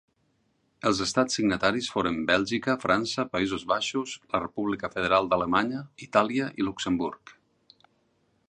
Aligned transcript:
Els 0.89 1.01
estats 1.05 1.35
signataris 1.39 1.89
foren 1.95 2.17
Bèlgica, 2.31 2.75
França, 2.85 3.27
Països 3.35 3.67
Baixos, 3.75 4.17
la 4.33 4.43
República 4.47 4.93
Federal 4.97 5.33
d'Alemanya, 5.35 5.87
Itàlia 6.11 6.49
i 6.63 6.67
Luxemburg. 6.71 7.39